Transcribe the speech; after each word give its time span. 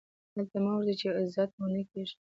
هلته 0.35 0.57
مه 0.63 0.71
ورځئ، 0.75 0.95
چي 0.99 1.07
عزت 1.19 1.49
مو 1.57 1.65
نه 1.73 1.81
کېږي. 1.89 2.15